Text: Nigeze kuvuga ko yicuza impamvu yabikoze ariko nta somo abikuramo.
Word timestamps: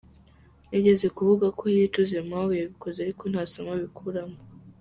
Nigeze 0.69 1.07
kuvuga 1.17 1.45
ko 1.59 1.63
yicuza 1.75 2.13
impamvu 2.23 2.53
yabikoze 2.55 2.97
ariko 3.01 3.23
nta 3.31 3.41
somo 3.51 3.71
abikuramo. 3.75 4.37